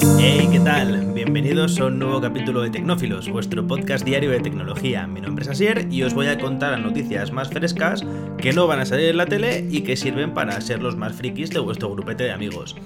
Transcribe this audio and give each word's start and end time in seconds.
Hey, 0.00 0.48
¿qué 0.52 0.60
tal? 0.60 1.12
Bienvenidos 1.12 1.80
a 1.80 1.86
un 1.86 1.98
nuevo 1.98 2.20
capítulo 2.20 2.62
de 2.62 2.70
Tecnófilos, 2.70 3.28
vuestro 3.28 3.66
podcast 3.66 4.04
diario 4.04 4.30
de 4.30 4.40
tecnología. 4.40 5.06
Mi 5.06 5.20
nombre 5.20 5.44
es 5.44 5.50
Asier 5.50 5.88
y 5.90 6.02
os 6.02 6.14
voy 6.14 6.28
a 6.28 6.38
contar 6.38 6.72
las 6.72 6.80
noticias 6.80 7.32
más 7.32 7.48
frescas 7.48 8.04
que 8.38 8.52
no 8.52 8.66
van 8.66 8.80
a 8.80 8.86
salir 8.86 9.10
en 9.10 9.16
la 9.16 9.26
tele 9.26 9.66
y 9.70 9.82
que 9.82 9.96
sirven 9.96 10.34
para 10.34 10.60
ser 10.60 10.82
los 10.82 10.96
más 10.96 11.14
frikis 11.14 11.50
de 11.50 11.58
vuestro 11.58 11.90
grupete 11.90 12.24
de 12.24 12.32
amigos. 12.32 12.76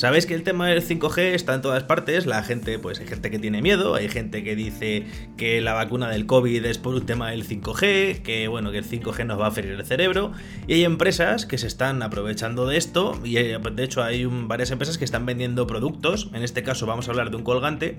Sabéis 0.00 0.24
que 0.24 0.32
el 0.32 0.42
tema 0.44 0.66
del 0.66 0.82
5G 0.82 1.34
está 1.34 1.54
en 1.54 1.60
todas 1.60 1.82
partes, 1.82 2.24
la 2.24 2.42
gente, 2.42 2.78
pues 2.78 3.00
hay 3.00 3.06
gente 3.06 3.30
que 3.30 3.38
tiene 3.38 3.60
miedo, 3.60 3.96
hay 3.96 4.08
gente 4.08 4.42
que 4.42 4.56
dice 4.56 5.04
que 5.36 5.60
la 5.60 5.74
vacuna 5.74 6.08
del 6.08 6.24
COVID 6.24 6.64
es 6.64 6.78
por 6.78 6.94
un 6.94 7.04
tema 7.04 7.32
del 7.32 7.46
5G, 7.46 8.22
que 8.22 8.48
bueno, 8.48 8.72
que 8.72 8.78
el 8.78 8.86
5G 8.86 9.26
nos 9.26 9.38
va 9.38 9.48
a 9.48 9.50
ferir 9.50 9.72
el 9.72 9.84
cerebro, 9.84 10.32
y 10.66 10.72
hay 10.72 10.84
empresas 10.84 11.44
que 11.44 11.58
se 11.58 11.66
están 11.66 12.02
aprovechando 12.02 12.66
de 12.66 12.78
esto, 12.78 13.20
y 13.22 13.36
eh, 13.36 13.58
de 13.58 13.84
hecho 13.84 14.02
hay 14.02 14.24
varias 14.24 14.70
empresas 14.70 14.96
que 14.96 15.04
están 15.04 15.26
vendiendo 15.26 15.66
productos, 15.66 16.30
en 16.32 16.44
este 16.44 16.62
caso 16.62 16.86
vamos 16.86 17.06
a 17.08 17.10
hablar 17.10 17.30
de 17.30 17.36
un 17.36 17.42
colgante, 17.42 17.98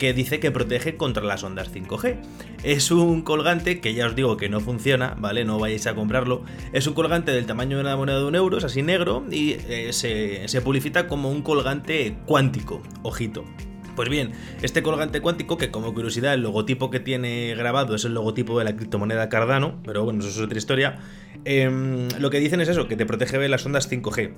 que 0.00 0.12
dice 0.14 0.40
que 0.40 0.50
protege 0.50 0.96
contra 0.96 1.22
las 1.22 1.44
ondas 1.44 1.72
5G. 1.72 2.16
Es 2.64 2.90
un 2.90 3.22
colgante 3.22 3.80
que 3.80 3.94
ya 3.94 4.06
os 4.06 4.16
digo 4.16 4.36
que 4.36 4.48
no 4.48 4.58
funciona, 4.60 5.14
¿vale? 5.18 5.44
No 5.44 5.58
vayáis 5.58 5.86
a 5.86 5.94
comprarlo. 5.94 6.44
Es 6.72 6.86
un 6.86 6.94
colgante 6.94 7.30
del 7.30 7.46
tamaño 7.46 7.76
de 7.76 7.82
una 7.82 7.96
moneda 7.96 8.18
de 8.18 8.24
un 8.24 8.34
euro, 8.34 8.58
es 8.58 8.64
así 8.64 8.82
negro, 8.82 9.24
y 9.30 9.52
eh, 9.52 9.92
se, 9.92 10.48
se 10.48 10.60
publicita 10.60 11.06
como 11.06 11.30
un 11.30 11.35
un 11.36 11.42
colgante 11.42 12.16
cuántico, 12.26 12.82
ojito. 13.02 13.44
Pues 13.94 14.08
bien, 14.08 14.32
este 14.62 14.82
colgante 14.82 15.20
cuántico, 15.20 15.56
que 15.56 15.70
como 15.70 15.94
curiosidad 15.94 16.34
el 16.34 16.42
logotipo 16.42 16.90
que 16.90 17.00
tiene 17.00 17.54
grabado 17.54 17.94
es 17.94 18.04
el 18.04 18.14
logotipo 18.14 18.58
de 18.58 18.64
la 18.64 18.76
criptomoneda 18.76 19.28
Cardano, 19.28 19.80
pero 19.84 20.04
bueno, 20.04 20.20
eso 20.20 20.28
es 20.28 20.38
otra 20.38 20.58
historia, 20.58 20.98
em, 21.44 22.08
lo 22.18 22.28
que 22.30 22.40
dicen 22.40 22.60
es 22.60 22.68
eso, 22.68 22.88
que 22.88 22.96
te 22.96 23.06
protege 23.06 23.38
de 23.38 23.48
las 23.48 23.64
ondas 23.64 23.88
5G 23.88 24.34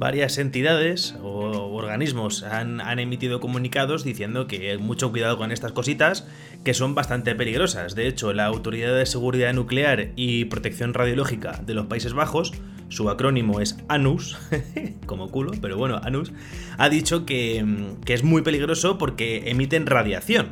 varias 0.00 0.38
entidades 0.38 1.14
o 1.22 1.74
organismos 1.74 2.42
han, 2.42 2.80
emitido 2.98 3.38
comunicados 3.38 4.02
diciendo 4.02 4.46
que 4.46 4.78
mucho 4.78 5.10
cuidado 5.10 5.36
con 5.36 5.52
estas 5.52 5.72
cositas 5.72 6.26
que 6.64 6.72
son 6.72 6.94
bastante 6.94 7.34
peligrosas. 7.34 7.94
De 7.94 8.08
hecho, 8.08 8.32
la 8.32 8.46
Autoridad 8.46 8.96
de 8.96 9.04
Seguridad 9.04 9.52
Nuclear 9.52 10.08
y 10.16 10.46
Protección 10.46 10.94
Radiológica 10.94 11.60
de 11.66 11.74
los 11.74 11.86
Países 11.86 12.14
Bajos, 12.14 12.52
su 12.90 13.08
acrónimo 13.08 13.60
es 13.60 13.78
ANUS, 13.88 14.36
como 15.06 15.30
culo, 15.30 15.52
pero 15.62 15.78
bueno, 15.78 15.98
ANUS, 16.02 16.32
ha 16.76 16.88
dicho 16.90 17.24
que, 17.24 17.64
que 18.04 18.12
es 18.12 18.22
muy 18.22 18.42
peligroso 18.42 18.98
porque 18.98 19.50
emiten 19.50 19.86
radiación. 19.86 20.48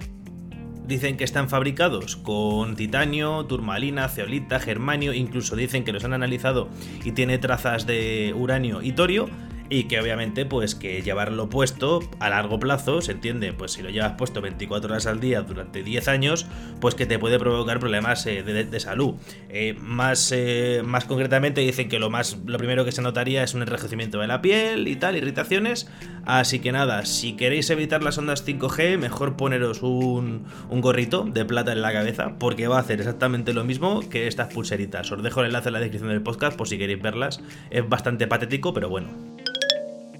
Dicen 0.86 1.18
que 1.18 1.24
están 1.24 1.50
fabricados 1.50 2.16
con 2.16 2.74
titanio, 2.74 3.44
turmalina, 3.44 4.08
ceolita, 4.08 4.58
germanio, 4.58 5.12
incluso 5.12 5.54
dicen 5.54 5.84
que 5.84 5.92
los 5.92 6.02
han 6.04 6.14
analizado 6.14 6.70
y 7.04 7.12
tiene 7.12 7.36
trazas 7.36 7.86
de 7.86 8.32
uranio 8.34 8.80
y 8.80 8.92
torio, 8.92 9.28
y 9.70 9.84
que 9.84 10.00
obviamente 10.00 10.46
pues 10.46 10.74
que 10.74 11.02
llevarlo 11.02 11.48
puesto 11.48 12.00
a 12.20 12.30
largo 12.30 12.58
plazo, 12.58 13.00
se 13.00 13.12
entiende, 13.12 13.52
pues 13.52 13.72
si 13.72 13.82
lo 13.82 13.90
llevas 13.90 14.12
puesto 14.12 14.40
24 14.40 14.90
horas 14.90 15.06
al 15.06 15.20
día 15.20 15.42
durante 15.42 15.82
10 15.82 16.08
años, 16.08 16.46
pues 16.80 16.94
que 16.94 17.06
te 17.06 17.18
puede 17.18 17.38
provocar 17.38 17.78
problemas 17.78 18.26
eh, 18.26 18.42
de, 18.42 18.80
salud. 18.80 19.14
Eh, 19.48 19.74
más, 19.80 20.32
eh, 20.32 20.82
más 20.84 21.04
concretamente 21.04 21.60
dicen 21.60 21.88
que 21.88 21.98
lo, 21.98 22.10
más, 22.10 22.38
lo 22.46 22.58
primero 22.58 22.84
que 22.84 22.92
se 22.92 23.02
notaría 23.02 23.42
es 23.42 23.54
un 23.54 23.62
enrejecimiento 23.62 24.20
de 24.20 24.26
la 24.26 24.40
piel 24.40 24.88
y 24.88 24.96
tal, 24.96 25.16
irritaciones, 25.16 25.88
así 26.24 26.60
que 26.60 26.72
nada, 26.72 27.04
si 27.04 27.34
queréis 27.34 27.68
evitar 27.70 28.02
las 28.02 28.18
ondas 28.18 28.46
5G, 28.46 28.98
mejor 28.98 29.36
poneros 29.36 29.82
un, 29.82 30.46
un 30.70 30.80
gorrito 30.80 31.24
de 31.24 31.44
plata 31.44 31.72
en 31.72 31.82
la 31.82 31.92
cabeza, 31.92 32.36
porque 32.38 32.68
va 32.68 32.76
a 32.76 32.80
hacer 32.80 33.00
exactamente 33.00 33.52
lo 33.52 33.64
mismo 33.64 34.00
que 34.08 34.26
estas 34.26 34.52
pulseritas. 34.52 35.10
Os 35.10 35.22
dejo 35.22 35.40
el 35.40 35.46
enlace 35.46 35.68
en 35.68 35.74
la 35.74 35.80
descripción 35.80 36.10
del 36.10 36.22
podcast 36.22 36.56
por 36.56 36.68
si 36.68 36.78
queréis 36.78 37.02
verlas, 37.02 37.40
es 37.70 37.88
bastante 37.88 38.26
patético, 38.26 38.72
pero 38.72 38.88
bueno. 38.88 39.37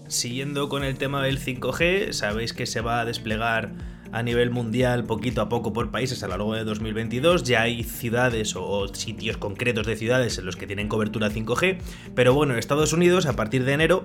Siguiendo 0.09 0.71
con 0.71 0.85
el 0.85 0.97
tema 0.97 1.23
del 1.23 1.39
5G, 1.39 2.13
sabéis 2.13 2.55
que 2.55 2.65
se 2.65 2.81
va 2.81 3.01
a 3.01 3.05
desplegar 3.05 3.73
a 4.11 4.23
nivel 4.23 4.51
mundial 4.51 5.05
poquito 5.05 5.43
a 5.43 5.51
poco 5.51 5.75
por 5.75 5.91
países 5.91 6.23
a 6.23 6.29
lo 6.29 6.31
largo 6.31 6.55
de 6.55 6.65
2022. 6.65 7.43
Ya 7.45 7.61
hay 7.61 7.85
ciudades 7.85 8.57
o 8.57 8.89
sitios 8.95 9.37
concretos 9.37 9.87
de 9.87 9.97
ciudades 9.97 10.39
en 10.39 10.47
los 10.47 10.57
que 10.57 10.67
tienen 10.67 10.89
cobertura 10.89 11.31
5G, 11.31 11.79
pero 12.15 12.33
bueno, 12.33 12.55
en 12.55 12.59
Estados 12.59 12.95
Unidos 12.95 13.27
a 13.27 13.35
partir 13.35 13.65
de 13.65 13.75
enero, 13.75 14.05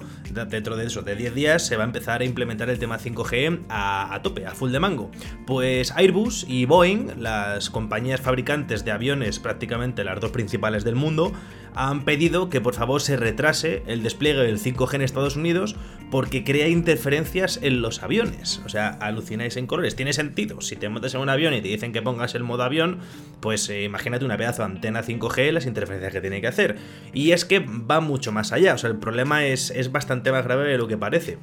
dentro 0.50 0.76
de 0.76 0.88
eso, 0.88 1.04
de 1.04 1.16
10 1.16 1.36
días, 1.36 1.66
se 1.66 1.78
va 1.78 1.84
a 1.84 1.88
empezar 1.88 2.22
a 2.22 2.26
implementar 2.26 2.70
el 2.70 2.80
tema 2.80 3.00
5G 3.00 3.62
a, 3.70 4.14
a 4.14 4.22
tope, 4.22 4.46
a 4.46 4.52
full 4.52 4.72
de 4.72 4.80
mango. 4.80 5.10
Pues 5.48 5.92
Airbus 5.92 6.46
y 6.48 6.66
Boeing, 6.66 7.22
las 7.22 7.70
compañías 7.70 8.20
fabricantes 8.20 8.84
de 8.84 8.92
aviones 8.92 9.40
prácticamente 9.40 10.04
las 10.04 10.20
dos 10.20 10.32
principales 10.32 10.84
del 10.84 10.96
mundo, 10.96 11.32
han 11.76 12.06
pedido 12.06 12.50
que 12.50 12.62
por 12.62 12.74
favor 12.74 13.02
se 13.02 13.18
retrase 13.18 13.84
el 13.88 14.04
despliegue 14.04 14.42
del 14.42 14.60
5G 14.60 14.96
en 14.96 15.02
Estados 15.02 15.36
Unidos 15.36 15.76
porque 16.12 16.44
crea 16.44 16.68
interferencias 16.68 17.60
en 17.62 17.82
los 17.82 18.04
aviones. 18.04 18.62
O 18.66 18.70
sea, 18.70 18.90
alucináis 18.90 19.58
en 19.58 19.66
colores 19.66 19.96
tiene 19.96 20.14
sentido. 20.14 20.62
Si 20.62 20.76
te 20.76 20.88
montas 20.90 21.16
en 21.16 21.22
un 21.22 21.30
avión 21.30 21.54
y 21.54 21.62
te 21.62 21.70
dicen 21.70 21.92
que 21.92 22.02
pongas 22.02 22.36
el 22.36 22.44
modo 22.44 22.64
avión, 22.64 23.00
pues 23.40 23.68
eh, 23.70 23.84
imagínate 23.84 24.24
una 24.24 24.38
pedazo 24.38 24.62
de 24.62 24.74
antena 24.74 25.04
5G, 25.04 25.52
las 25.52 25.66
interferencias 25.66 26.14
que 26.14 26.22
tiene 26.22 26.42
que 26.42 26.48
hacer. 26.48 26.78
Y 27.14 27.32
es 27.32 27.46
que 27.46 27.60
va 27.60 28.00
mucho 28.00 28.32
más 28.32 28.52
allá, 28.52 28.76
o 28.76 28.78
sea, 28.78 28.90
el 28.90 28.98
problema 28.98 29.46
es, 29.46 29.72
es 29.72 29.92
bastante 29.92 30.32
más 30.32 30.44
grave 30.44 30.70
de 30.70 30.78
lo 30.78 30.88
que 30.88 30.98
parece. 30.98 31.38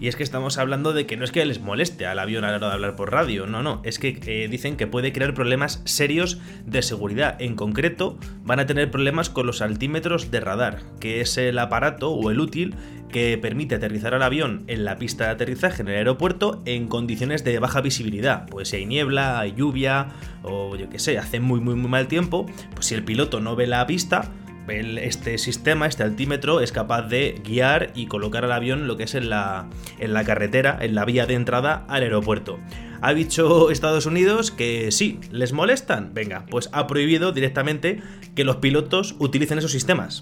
Y 0.00 0.08
es 0.08 0.16
que 0.16 0.22
estamos 0.22 0.56
hablando 0.56 0.94
de 0.94 1.04
que 1.04 1.18
no 1.18 1.24
es 1.24 1.30
que 1.30 1.44
les 1.44 1.60
moleste 1.60 2.06
al 2.06 2.18
avión 2.18 2.44
a 2.44 2.50
la 2.50 2.56
hora 2.56 2.68
de 2.68 2.72
hablar 2.72 2.96
por 2.96 3.12
radio, 3.12 3.46
no, 3.46 3.62
no, 3.62 3.82
es 3.84 3.98
que 3.98 4.18
eh, 4.24 4.48
dicen 4.48 4.78
que 4.78 4.86
puede 4.86 5.12
crear 5.12 5.34
problemas 5.34 5.82
serios 5.84 6.38
de 6.64 6.80
seguridad. 6.80 7.36
En 7.40 7.54
concreto, 7.54 8.18
van 8.42 8.60
a 8.60 8.66
tener 8.66 8.90
problemas 8.90 9.28
con 9.28 9.46
los 9.46 9.60
altímetros 9.60 10.30
de 10.30 10.40
radar, 10.40 10.80
que 11.00 11.20
es 11.20 11.36
el 11.36 11.58
aparato 11.58 12.12
o 12.12 12.30
el 12.30 12.40
útil 12.40 12.74
que 13.10 13.36
permite 13.38 13.74
aterrizar 13.74 14.14
al 14.14 14.22
avión 14.22 14.64
en 14.68 14.84
la 14.84 14.96
pista 14.96 15.24
de 15.24 15.30
aterrizaje 15.30 15.82
en 15.82 15.88
el 15.88 15.96
aeropuerto 15.96 16.62
en 16.64 16.88
condiciones 16.88 17.44
de 17.44 17.58
baja 17.58 17.80
visibilidad. 17.80 18.46
Pues 18.48 18.68
si 18.68 18.76
hay 18.76 18.86
niebla, 18.86 19.40
hay 19.40 19.52
lluvia 19.52 20.08
o 20.42 20.76
yo 20.76 20.88
qué 20.88 20.98
sé, 20.98 21.18
hace 21.18 21.40
muy 21.40 21.60
muy 21.60 21.74
muy 21.74 21.90
mal 21.90 22.08
tiempo, 22.08 22.46
pues 22.74 22.86
si 22.86 22.94
el 22.94 23.04
piloto 23.04 23.40
no 23.40 23.56
ve 23.56 23.66
la 23.66 23.86
pista, 23.86 24.30
este 24.68 25.38
sistema, 25.38 25.86
este 25.86 26.02
altímetro, 26.02 26.60
es 26.60 26.72
capaz 26.72 27.02
de 27.02 27.40
guiar 27.44 27.92
y 27.94 28.06
colocar 28.06 28.44
al 28.44 28.52
avión 28.52 28.86
lo 28.86 28.96
que 28.96 29.04
es 29.04 29.14
en 29.14 29.30
la, 29.30 29.68
en 29.98 30.12
la 30.12 30.24
carretera, 30.24 30.78
en 30.80 30.94
la 30.94 31.04
vía 31.04 31.26
de 31.26 31.34
entrada 31.34 31.84
al 31.88 32.02
aeropuerto. 32.02 32.58
Ha 33.02 33.14
dicho 33.14 33.70
Estados 33.70 34.06
Unidos 34.06 34.50
que 34.50 34.92
sí, 34.92 35.18
¿les 35.30 35.52
molestan? 35.52 36.12
Venga, 36.12 36.44
pues 36.50 36.68
ha 36.72 36.86
prohibido 36.86 37.32
directamente 37.32 38.02
que 38.34 38.44
los 38.44 38.56
pilotos 38.56 39.16
utilicen 39.18 39.58
esos 39.58 39.72
sistemas. 39.72 40.20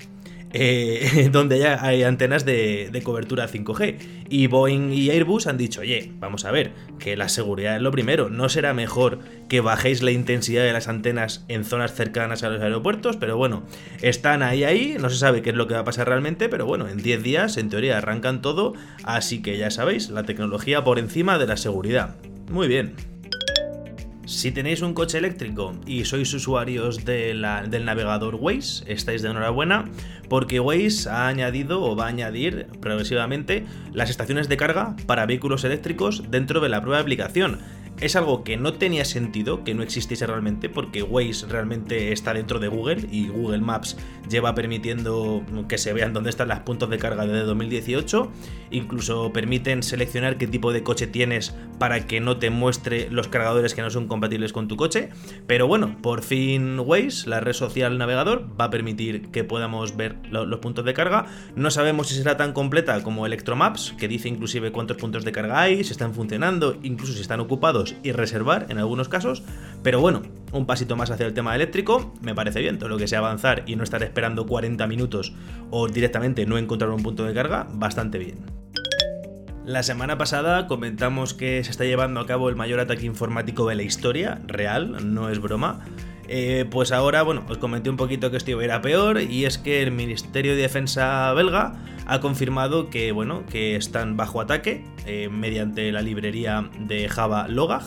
Eh, 0.53 1.29
donde 1.33 1.59
ya 1.59 1.85
hay 1.85 2.03
antenas 2.03 2.45
de, 2.45 3.01
cobertura 3.05 3.49
5G. 3.49 3.97
Y 4.31 4.47
Boeing 4.47 4.93
y 4.93 5.11
Airbus 5.11 5.47
han 5.47 5.57
dicho, 5.57 5.81
oye, 5.81 6.13
vamos 6.19 6.45
a 6.45 6.51
ver, 6.51 6.73
que 6.99 7.17
la 7.17 7.29
seguridad 7.29 7.77
es 7.77 7.83
lo 7.83 7.91
primero. 7.91 8.29
¿No 8.29 8.49
será 8.49 8.75
mejor 8.75 9.21
que 9.49 9.61
bajéis 9.61 10.03
la 10.03 10.11
intensidad 10.11 10.65
de 10.65 10.73
las 10.73 10.89
antenas 10.89 11.45
en 11.49 11.65
zonas 11.65 11.95
cercanas 11.95 12.43
a 12.43 12.51
los 12.51 12.63
aeropuertos? 12.63 13.17
Pero 13.17 13.37
bueno, 13.37 13.63
están 14.03 14.43
ahí, 14.43 14.65
ahí, 14.65 14.97
no 15.01 15.11
se 15.11 15.17
sabe 15.17 15.43
qué 15.43 15.51
es 15.51 15.57
lo 15.57 15.67
que 15.67 15.75
va 15.75 15.81
a 15.81 15.85
pasar 15.85 16.09
realmente, 16.09 16.49
pero 16.49 16.67
bueno, 16.67 16.89
en 16.89 16.99
10 17.03 17.23
días, 17.23 17.57
en 17.57 17.71
teoría, 17.71 17.99
arrancan 17.99 18.43
todo, 18.43 18.75
así 19.05 19.43
que 19.43 19.57
ya 19.57 19.71
sabéis, 19.71 20.11
la 20.11 20.25
tecnología 20.25 20.85
por 20.85 20.99
encima 20.99 21.39
de 21.39 21.47
la 21.47 21.57
seguridad. 21.57 22.17
Muy 22.51 22.69
bien. 22.69 23.18
Si 24.29 24.53
tenéis 24.53 24.83
un 24.83 24.93
coche 24.93 25.17
eléctrico 25.17 25.73
y 25.87 26.05
sois 26.05 26.29
usuarios 26.35 27.07
del 27.07 27.41
navegador 27.41 28.35
Waze, 28.35 28.85
estáis 28.85 29.23
de 29.23 29.31
enhorabuena 29.31 29.87
porque 30.29 30.61
Waze 30.61 31.09
ha 31.09 31.29
añadido 31.29 31.81
o 31.81 31.97
va 31.97 32.05
a 32.05 32.09
añadir 32.09 32.67
progresivamente 32.79 33.65
las 33.95 34.11
estaciones 34.11 34.51
de 34.51 34.59
carga 34.59 34.97
para 35.07 35.25
vehículos 35.25 35.65
eléctricos 35.65 36.25
dentro 36.29 36.61
de 36.61 36.69
la 36.69 36.81
de 36.81 36.99
aplicación 36.99 37.59
es 38.01 38.15
algo 38.17 38.45
que 38.45 38.57
no 38.57 38.75
tenía 38.75 39.05
sentido 39.05 39.65
que 39.65 39.75
no 39.75 39.83
existiese 39.83 40.27
realmente 40.27 40.69
porque 40.69 41.03
Waze 41.03 41.47
realmente 41.49 42.13
está 42.13 42.33
dentro 42.33 42.59
de 42.61 42.69
Google 42.69 43.09
y 43.11 43.29
Google 43.29 43.59
Maps 43.59 43.97
lleva 44.29 44.55
permitiendo 44.55 45.45
que 45.69 45.79
se 45.79 45.93
vean 45.93 46.13
dónde 46.13 46.31
están 46.31 46.49
las 46.49 46.61
puntos 46.61 46.91
de 46.91 46.99
carga 46.99 47.27
desde 47.27 47.45
2018. 47.45 48.31
Incluso 48.71 49.33
permiten 49.33 49.83
seleccionar 49.83 50.39
qué 50.39 50.47
tipo 50.47 50.73
de 50.73 50.83
coche 50.83 51.07
tienes 51.07 51.55
para 51.79 52.07
que 52.07 52.21
no 52.21 52.37
te 52.37 52.51
muestre 52.51 53.09
los 53.11 53.29
cargadores 53.29 53.75
que 53.75 53.83
no 53.83 53.91
son 53.91 54.07
compatibles 54.07 54.53
con 54.53 54.69
tu 54.69 54.77
coche. 54.77 55.09
Pero 55.47 55.67
bueno, 55.67 55.97
por 56.01 56.23
fin 56.23 56.79
Waze, 56.79 57.29
la 57.29 57.41
red 57.41 57.53
social 57.53 57.99
navegador, 57.99 58.49
va 58.61 58.67
a 58.67 58.71
permitir 58.71 59.31
que 59.31 59.45
podamos 59.45 59.97
ver 59.97 60.17
los 60.31 60.59
puntos 60.61 60.85
de 60.85 60.95
carga. 60.95 61.27
No 61.57 61.71
sabemos 61.71 62.09
si 62.09 62.15
será 62.15 62.37
tan 62.37 62.53
completa 62.53 63.03
como 63.03 63.27
Electromaps, 63.27 63.95
que 63.99 64.09
dice 64.09 64.29
inclusive 64.29 64.71
cuántos 64.71 64.97
puntos 64.99 65.25
de 65.25 65.33
carga 65.33 65.61
hay, 65.61 65.83
si 65.83 65.93
están 65.93 66.15
funcionando, 66.15 66.79
incluso 66.83 67.13
si 67.13 67.21
están 67.21 67.41
ocupados 67.41 67.88
y 68.03 68.13
reservar 68.13 68.67
en 68.69 68.79
algunos 68.79 69.09
casos, 69.09 69.43
pero 69.83 70.01
bueno, 70.01 70.23
un 70.53 70.67
pasito 70.67 70.97
más 70.97 71.11
hacia 71.11 71.27
el 71.27 71.35
tema 71.35 71.55
eléctrico, 71.55 72.15
me 72.21 72.35
parece 72.35 72.61
bien, 72.61 72.79
todo 72.79 72.89
lo 72.89 72.99
que 72.99 73.09
sea 73.09 73.19
avanzar 73.19 73.65
y 73.67 73.77
no 73.77 73.85
estar 73.85 74.03
esperando 74.03 74.47
40 74.47 74.87
minutos 74.87 75.35
o 75.71 75.89
directamente 75.89 76.47
no 76.47 76.59
encontrar 76.59 76.91
un 76.91 77.03
punto 77.03 77.25
de 77.25 77.35
carga, 77.35 77.67
bastante 77.73 78.19
bien. 78.19 78.59
La 79.69 79.83
semana 79.83 80.17
pasada 80.17 80.67
comentamos 80.67 81.35
que 81.35 81.63
se 81.63 81.71
está 81.71 81.85
llevando 81.85 82.21
a 82.21 82.27
cabo 82.27 82.49
el 82.49 82.57
mayor 82.57 82.81
ataque 82.81 83.05
informático 83.05 83.69
de 83.69 83.75
la 83.75 83.83
historia, 83.83 84.41
real, 84.47 85.13
no 85.13 85.29
es 85.29 85.41
broma. 85.41 85.85
Eh, 86.27 86.65
pues 86.71 86.91
ahora, 86.91 87.23
bueno, 87.23 87.45
os 87.51 87.59
comenté 87.59 87.91
un 87.91 87.99
poquito 87.99 88.31
que 88.31 88.39
esto 88.39 88.51
iba 88.51 88.63
a 88.63 88.65
ir 88.65 88.73
a 88.73 88.81
peor 88.81 89.21
y 89.21 89.45
es 89.45 89.59
que 89.59 89.83
el 89.83 89.93
Ministerio 89.93 90.55
de 90.55 90.63
Defensa 90.63 91.35
belga 91.35 91.75
ha 92.09 92.21
confirmado 92.21 92.91
que, 92.91 93.13
bueno, 93.13 93.45
que 93.47 93.77
están 93.77 94.17
bajo 94.17 94.41
ataque 94.41 94.85
eh, 95.07 95.29
mediante 95.31 95.93
la 95.93 96.03
librería 96.03 96.69
de 96.81 97.09
Java 97.09 97.47
Logag. 97.49 97.83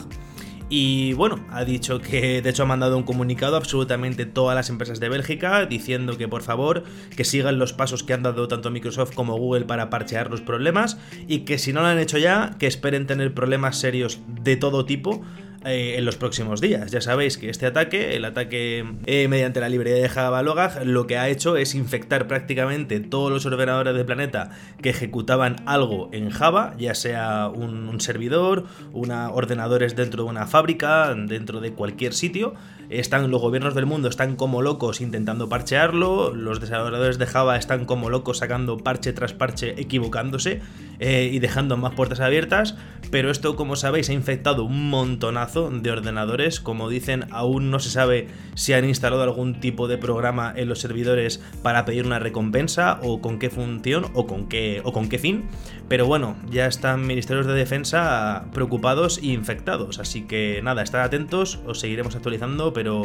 Y 0.69 1.11
bueno, 1.13 1.45
ha 1.49 1.65
dicho 1.65 1.99
que 1.99 2.41
de 2.41 2.49
hecho 2.49 2.63
ha 2.63 2.65
mandado 2.65 2.95
un 2.95 3.03
comunicado 3.03 3.55
a 3.55 3.59
absolutamente 3.59 4.25
todas 4.25 4.55
las 4.55 4.69
empresas 4.69 5.01
de 5.01 5.09
Bélgica 5.09 5.65
diciendo 5.65 6.17
que 6.17 6.29
por 6.29 6.43
favor 6.43 6.85
que 7.13 7.25
sigan 7.25 7.59
los 7.59 7.73
pasos 7.73 8.03
que 8.03 8.13
han 8.13 8.23
dado 8.23 8.47
tanto 8.47 8.71
Microsoft 8.71 9.13
como 9.13 9.35
Google 9.35 9.65
para 9.65 9.89
parchear 9.89 10.31
los 10.31 10.39
problemas 10.39 10.97
y 11.27 11.39
que 11.39 11.57
si 11.57 11.73
no 11.73 11.81
lo 11.81 11.87
han 11.87 11.99
hecho 11.99 12.17
ya, 12.17 12.55
que 12.57 12.67
esperen 12.67 13.05
tener 13.05 13.33
problemas 13.33 13.79
serios 13.79 14.21
de 14.27 14.55
todo 14.55 14.85
tipo 14.85 15.21
eh, 15.63 15.95
en 15.97 16.05
los 16.05 16.15
próximos 16.15 16.59
días. 16.59 16.91
Ya 16.91 17.01
sabéis 17.01 17.37
que 17.37 17.49
este 17.49 17.67
ataque, 17.67 18.15
el 18.15 18.25
ataque 18.25 18.83
eh, 19.05 19.27
mediante 19.27 19.59
la 19.59 19.69
librería 19.69 20.01
de 20.01 20.09
Java 20.09 20.41
Logag, 20.41 20.85
lo 20.85 21.05
que 21.05 21.17
ha 21.17 21.29
hecho 21.29 21.55
es 21.55 21.75
infectar 21.75 22.27
prácticamente 22.27 22.99
todos 22.99 23.31
los 23.31 23.45
ordenadores 23.45 23.93
del 23.93 24.05
planeta 24.05 24.49
que 24.81 24.89
ejecutaban 24.89 25.57
algo 25.67 26.09
en 26.13 26.31
Java, 26.31 26.73
ya 26.79 26.95
sea 26.95 27.47
un, 27.47 28.01
servidor, 28.01 28.65
una, 28.91 29.29
ordenadores 29.29 29.95
dentro 29.95 30.23
de 30.23 30.29
una 30.31 30.47
fábrica, 30.47 31.13
dentro 31.13 31.61
de 31.61 31.73
cualquier 31.73 32.13
sitio. 32.13 32.55
Están 32.89 33.31
los 33.31 33.41
gobiernos 33.41 33.75
del 33.75 33.85
mundo 33.85 34.09
están 34.09 34.35
como 34.35 34.61
locos 34.61 35.01
intentando 35.01 35.47
parchearlo, 35.49 36.33
los 36.33 36.59
desarrolladores 36.59 37.17
de 37.17 37.25
Java 37.25 37.57
están 37.57 37.85
como 37.85 38.09
locos 38.09 38.39
sacando 38.39 38.77
parche 38.77 39.13
tras 39.13 39.33
parche, 39.33 39.79
equivocándose 39.79 40.61
eh, 40.99 41.29
y 41.31 41.39
dejando 41.39 41.77
más 41.77 41.93
puertas 41.93 42.19
abiertas, 42.19 42.75
pero 43.11 43.31
esto 43.31 43.55
como 43.55 43.75
sabéis 43.75 44.09
ha 44.09 44.13
infectado 44.13 44.63
un 44.63 44.89
montonazo 44.89 45.69
de 45.69 45.91
ordenadores. 45.91 46.61
Como 46.61 46.89
dicen, 46.89 47.25
aún 47.31 47.71
no 47.71 47.79
se 47.79 47.89
sabe 47.89 48.27
si 48.55 48.73
han 48.73 48.85
instalado 48.85 49.23
algún 49.23 49.59
tipo 49.59 49.87
de 49.87 49.97
programa 49.97 50.53
en 50.55 50.69
los 50.69 50.79
servidores 50.79 51.41
para 51.61 51.85
pedir 51.85 52.05
una 52.05 52.19
recompensa 52.19 52.99
o 53.03 53.19
con 53.21 53.39
qué 53.39 53.49
función 53.49 54.05
o 54.13 54.27
con 54.27 54.47
qué, 54.47 54.81
o 54.83 54.93
con 54.93 55.09
qué 55.09 55.17
fin. 55.17 55.45
Pero 55.87 56.05
bueno, 56.05 56.37
ya 56.49 56.67
están 56.67 57.05
ministerios 57.05 57.47
de 57.47 57.53
defensa 57.53 58.45
preocupados 58.53 59.17
e 59.17 59.27
infectados. 59.27 59.99
Así 59.99 60.21
que 60.21 60.61
nada, 60.63 60.83
estad 60.83 61.01
atentos, 61.01 61.59
os 61.65 61.79
seguiremos 61.79 62.15
actualizando, 62.15 62.70
pero 62.73 63.03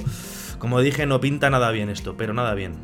como 0.58 0.80
dije, 0.80 1.06
no 1.06 1.20
pinta 1.20 1.50
nada 1.50 1.70
bien 1.70 1.88
esto, 1.90 2.16
pero 2.16 2.32
nada 2.34 2.54
bien. 2.54 2.74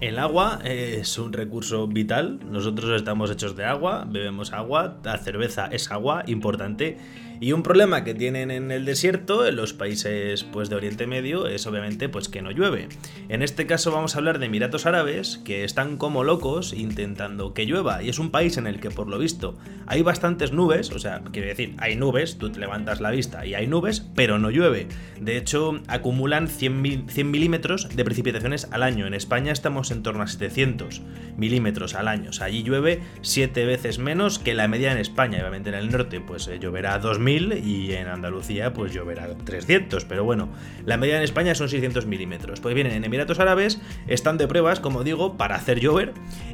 El 0.00 0.20
agua 0.20 0.60
es 0.62 1.18
un 1.18 1.32
recurso 1.32 1.88
vital, 1.88 2.38
nosotros 2.48 2.92
estamos 2.94 3.32
hechos 3.32 3.56
de 3.56 3.64
agua, 3.64 4.06
bebemos 4.08 4.52
agua, 4.52 4.98
la 5.02 5.18
cerveza 5.18 5.66
es 5.66 5.90
agua, 5.90 6.22
importante, 6.28 6.98
y 7.40 7.52
un 7.52 7.62
problema 7.62 8.02
que 8.02 8.14
tienen 8.14 8.50
en 8.50 8.72
el 8.72 8.84
desierto, 8.84 9.46
en 9.46 9.54
los 9.54 9.72
países 9.72 10.42
pues, 10.42 10.68
de 10.68 10.74
Oriente 10.74 11.06
Medio, 11.06 11.46
es 11.46 11.66
obviamente 11.68 12.08
pues, 12.08 12.28
que 12.28 12.42
no 12.42 12.50
llueve. 12.50 12.88
En 13.28 13.42
este 13.42 13.66
caso 13.66 13.92
vamos 13.92 14.14
a 14.14 14.18
hablar 14.18 14.40
de 14.40 14.46
Emiratos 14.46 14.86
Árabes, 14.86 15.38
que 15.44 15.62
están 15.62 15.98
como 15.98 16.24
locos 16.24 16.72
intentando 16.72 17.54
que 17.54 17.64
llueva. 17.64 18.02
Y 18.02 18.08
es 18.08 18.18
un 18.18 18.32
país 18.32 18.56
en 18.56 18.66
el 18.66 18.80
que, 18.80 18.90
por 18.90 19.06
lo 19.08 19.18
visto, 19.18 19.56
hay 19.86 20.02
bastantes 20.02 20.52
nubes, 20.52 20.90
o 20.90 20.98
sea, 20.98 21.22
quiero 21.32 21.46
decir, 21.46 21.76
hay 21.78 21.94
nubes, 21.94 22.38
tú 22.38 22.50
te 22.50 22.58
levantas 22.58 23.00
la 23.00 23.10
vista 23.10 23.46
y 23.46 23.54
hay 23.54 23.68
nubes, 23.68 24.04
pero 24.16 24.40
no 24.40 24.50
llueve. 24.50 24.88
De 25.20 25.36
hecho, 25.36 25.80
acumulan 25.86 26.48
100, 26.48 27.08
100 27.08 27.30
milímetros 27.30 27.88
de 27.94 28.04
precipitaciones 28.04 28.66
al 28.72 28.82
año. 28.82 29.06
En 29.06 29.14
España 29.14 29.52
en 29.90 30.02
torno 30.02 30.22
a 30.22 30.26
700 30.26 31.02
milímetros 31.36 31.94
al 31.94 32.08
año. 32.08 32.30
O 32.30 32.32
sea, 32.32 32.46
allí 32.46 32.62
llueve 32.62 33.00
7 33.22 33.64
veces 33.64 33.98
menos 33.98 34.38
que 34.38 34.54
la 34.54 34.68
media 34.68 34.92
en 34.92 34.98
España. 34.98 35.38
Obviamente 35.40 35.70
en 35.70 35.76
el 35.76 35.90
norte 35.90 36.20
pues 36.20 36.48
eh, 36.48 36.58
lloverá 36.58 36.98
2000 36.98 37.64
y 37.64 37.92
en 37.92 38.08
Andalucía 38.08 38.72
pues 38.72 38.92
lloverá 38.92 39.28
300, 39.36 40.04
pero 40.04 40.24
bueno, 40.24 40.48
la 40.84 40.96
media 40.96 41.16
en 41.16 41.22
España 41.22 41.54
son 41.54 41.68
600 41.68 42.06
milímetros. 42.06 42.60
Pues 42.60 42.74
bien, 42.74 42.86
en 42.88 43.04
Emiratos 43.04 43.38
Árabes 43.38 43.80
están 44.06 44.36
de 44.36 44.48
pruebas, 44.48 44.80
como 44.80 45.04
digo, 45.04 45.36
para 45.36 45.54
hacer 45.54 45.80
llover 45.80 46.12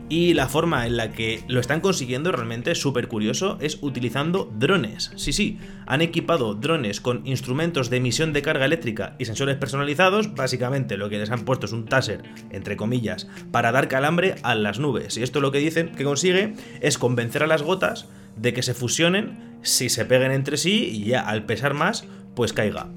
y 0.09 0.35
la 0.35 0.49
forma 0.49 0.87
en 0.87 0.97
la 0.97 1.13
que 1.13 1.43
lo 1.49 1.61
están 1.61 1.81
consiguiendo 1.81 2.31
realmente 2.31 2.75
súper 2.75 3.09
curioso 3.09 3.59
es 3.61 3.79
utilizando 3.81 4.53
drones. 4.55 5.13
Sí, 5.17 5.33
sí, 5.33 5.59
han 5.87 6.01
equipado 6.01 6.55
drones 6.55 7.01
con 7.01 7.27
instrumentos 7.27 7.91
de 7.91 7.99
emisión 7.99 8.33
de 8.33 8.43
carga 8.43 8.65
eléctrica 8.65 9.17
y 9.19 9.25
sensores 9.25 9.57
personalizados, 9.57 10.35
básicamente 10.35 10.97
lo 10.97 11.09
que 11.09 11.19
les 11.19 11.31
han 11.31 11.45
puesto 11.45 11.67
es 11.67 11.73
un 11.73 11.87
taser, 11.87 12.23
entre 12.51 12.77
comillas, 12.77 13.29
para 13.51 13.73
dar 13.73 13.89
calambre 13.89 14.37
a 14.43 14.55
las 14.55 14.79
nubes. 14.79 15.17
Y 15.17 15.23
esto 15.23 15.41
lo 15.41 15.53
que 15.53 15.59
dicen 15.59 15.93
que 15.93 16.05
consigue 16.05 16.55
es 16.81 16.99
convencer 16.99 17.43
a 17.43 17.47
las 17.47 17.63
gotas 17.63 18.09
de 18.37 18.53
que 18.53 18.63
se 18.63 18.75
fusionen 18.75 19.59
si 19.63 19.89
se 19.89 20.05
peguen 20.05 20.33
entre 20.33 20.57
sí 20.57 20.91
y 20.93 21.05
ya 21.05 21.21
al 21.21 21.45
pesar 21.45 21.75
más, 21.75 22.05
pues 22.35 22.53
caiga. 22.53 22.89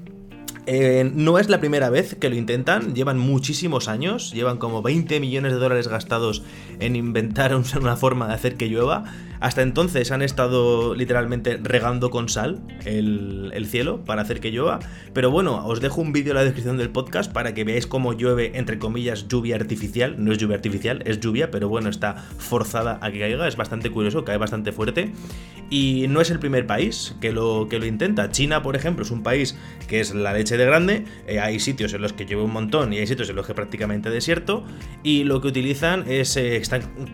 Eh, 0.70 1.10
no 1.14 1.38
es 1.38 1.48
la 1.48 1.60
primera 1.60 1.88
vez 1.88 2.14
que 2.16 2.28
lo 2.28 2.36
intentan, 2.36 2.94
llevan 2.94 3.18
muchísimos 3.18 3.88
años, 3.88 4.34
llevan 4.34 4.58
como 4.58 4.82
20 4.82 5.18
millones 5.18 5.52
de 5.52 5.58
dólares 5.58 5.88
gastados 5.88 6.42
en 6.78 6.94
inventar 6.94 7.54
una 7.80 7.96
forma 7.96 8.28
de 8.28 8.34
hacer 8.34 8.56
que 8.56 8.68
llueva. 8.68 9.04
Hasta 9.40 9.62
entonces 9.62 10.10
han 10.10 10.22
estado 10.22 10.94
literalmente 10.94 11.58
regando 11.62 12.10
con 12.10 12.28
sal 12.28 12.60
el, 12.84 13.66
cielo 13.68 14.04
para 14.04 14.22
hacer 14.22 14.40
que 14.40 14.50
llueva. 14.50 14.78
Pero 15.12 15.30
bueno, 15.30 15.66
os 15.66 15.80
dejo 15.80 16.00
un 16.00 16.12
vídeo 16.12 16.32
en 16.32 16.36
la 16.36 16.44
descripción 16.44 16.78
del 16.78 16.90
podcast 16.90 17.30
para 17.30 17.52
que 17.52 17.64
veáis 17.64 17.86
cómo 17.86 18.14
llueve, 18.14 18.52
entre 18.54 18.78
comillas, 18.78 19.28
lluvia 19.28 19.56
artificial. 19.56 20.16
No 20.18 20.32
es 20.32 20.38
lluvia 20.38 20.56
artificial, 20.56 21.02
es 21.04 21.20
lluvia, 21.20 21.50
pero 21.50 21.68
bueno, 21.68 21.90
está 21.90 22.14
forzada 22.14 22.98
a 23.02 23.10
que 23.10 23.18
caiga. 23.18 23.46
Es 23.46 23.56
bastante 23.56 23.90
curioso, 23.90 24.24
cae 24.24 24.38
bastante 24.38 24.72
fuerte. 24.72 25.12
Y 25.70 26.06
no 26.08 26.22
es 26.22 26.30
el 26.30 26.38
primer 26.38 26.66
país 26.66 27.14
que 27.20 27.30
lo, 27.30 27.66
que 27.68 27.78
lo 27.78 27.84
intenta. 27.84 28.30
China, 28.30 28.62
por 28.62 28.74
ejemplo, 28.74 29.04
es 29.04 29.10
un 29.10 29.22
país 29.22 29.56
que 29.86 30.00
es 30.00 30.14
la 30.14 30.32
leche 30.32 30.56
de 30.56 30.64
grande. 30.64 31.04
Eh, 31.26 31.40
hay 31.40 31.60
sitios 31.60 31.92
en 31.92 32.00
los 32.00 32.14
que 32.14 32.24
llueve 32.24 32.44
un 32.44 32.52
montón 32.52 32.92
y 32.92 32.98
hay 32.98 33.06
sitios 33.06 33.28
en 33.28 33.36
los 33.36 33.46
que 33.46 33.54
prácticamente 33.54 34.08
desierto. 34.08 34.64
Y 35.02 35.24
lo 35.24 35.42
que 35.42 35.48
utilizan 35.48 36.04
es, 36.08 36.36
eh, 36.38 36.62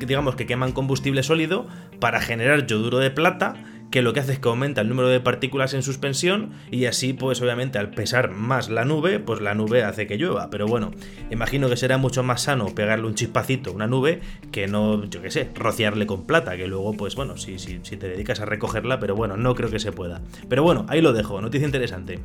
digamos 0.06 0.36
que 0.36 0.46
queman 0.46 0.70
combustible 0.70 1.24
sólido 1.24 1.66
para 1.98 2.13
para 2.14 2.24
generar 2.24 2.64
yoduro 2.64 2.98
de 2.98 3.10
plata 3.10 3.54
que 3.90 4.00
lo 4.00 4.12
que 4.12 4.20
hace 4.20 4.34
es 4.34 4.38
que 4.38 4.48
aumenta 4.48 4.80
el 4.80 4.88
número 4.88 5.08
de 5.08 5.18
partículas 5.18 5.74
en 5.74 5.82
suspensión 5.82 6.52
y 6.70 6.84
así 6.84 7.12
pues 7.12 7.42
obviamente 7.42 7.76
al 7.76 7.90
pesar 7.90 8.30
más 8.30 8.68
la 8.68 8.84
nube 8.84 9.18
pues 9.18 9.40
la 9.40 9.56
nube 9.56 9.82
hace 9.82 10.06
que 10.06 10.16
llueva. 10.16 10.48
Pero 10.48 10.68
bueno 10.68 10.92
imagino 11.32 11.68
que 11.68 11.76
será 11.76 11.98
mucho 11.98 12.22
más 12.22 12.42
sano 12.42 12.72
pegarle 12.72 13.08
un 13.08 13.16
chispacito 13.16 13.70
a 13.70 13.72
una 13.72 13.88
nube 13.88 14.20
que 14.52 14.68
no 14.68 15.04
yo 15.06 15.22
qué 15.22 15.32
sé 15.32 15.50
rociarle 15.56 16.06
con 16.06 16.24
plata 16.24 16.56
que 16.56 16.68
luego 16.68 16.92
pues 16.92 17.16
bueno 17.16 17.36
si, 17.36 17.58
si, 17.58 17.80
si 17.82 17.96
te 17.96 18.06
dedicas 18.06 18.38
a 18.38 18.44
recogerla 18.44 19.00
pero 19.00 19.16
bueno 19.16 19.36
no 19.36 19.56
creo 19.56 19.68
que 19.68 19.80
se 19.80 19.90
pueda. 19.90 20.22
Pero 20.48 20.62
bueno 20.62 20.86
ahí 20.88 21.00
lo 21.00 21.12
dejo. 21.12 21.40
Noticia 21.40 21.66
interesante 21.66 22.20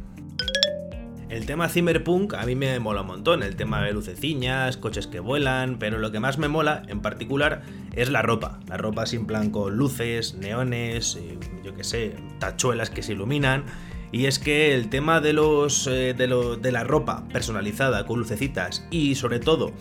el 1.30 1.46
tema 1.46 1.70
Cyberpunk 1.70 2.34
a 2.34 2.46
mí 2.46 2.56
me 2.56 2.80
mola 2.80 3.02
un 3.02 3.08
montón, 3.08 3.44
el 3.44 3.56
tema 3.56 3.84
de 3.84 3.94
luceciñas, 3.94 4.78
coches 4.78 5.08
que 5.08 5.20
vuelan, 5.20 5.78
pero 5.78 6.00
lo 6.00 6.12
que 6.12 6.20
más 6.20 6.38
me 6.38 6.48
mola 6.48 6.84
en 6.88 7.02
particular 7.02 7.62
es 7.96 8.10
la 8.10 8.22
ropa. 8.22 8.60
La 8.68 8.78
ropa 8.78 9.06
sin 9.06 9.26
plan 9.28 9.52
con 9.52 9.78
luces, 9.78 10.34
neones, 10.34 11.16
eh, 11.16 11.38
yo 11.64 11.76
qué 11.76 11.84
sé, 11.84 12.16
tachuelas 12.40 12.90
que 12.90 13.04
se 13.04 13.14
iluminan 13.14 13.66
y 14.12 14.26
es 14.26 14.40
que 14.40 14.74
el 14.74 14.90
tema 14.90 15.22
de 15.22 15.34
los 15.34 15.88
eh, 15.88 16.14
de, 16.14 16.58
de, 16.62 16.72
la 16.72 16.84
ropa 16.84 17.28
personalizada 17.32 18.06
con 18.06 18.20
lucecitas 18.20 18.86
y 18.92 19.16
sobre 19.16 19.40
todo 19.40 19.72